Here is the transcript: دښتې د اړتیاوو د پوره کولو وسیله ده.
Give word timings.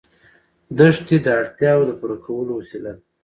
دښتې 0.77 1.17
د 1.21 1.27
اړتیاوو 1.39 1.87
د 1.87 1.91
پوره 1.99 2.17
کولو 2.25 2.51
وسیله 2.59 2.91
ده. 2.95 3.01